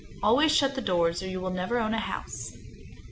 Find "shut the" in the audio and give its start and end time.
0.51-0.81